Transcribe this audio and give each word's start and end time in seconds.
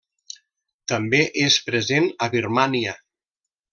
També 0.93 1.19
és 1.43 1.59
present 1.67 2.09
a 2.27 2.31
Birmània. 2.37 2.97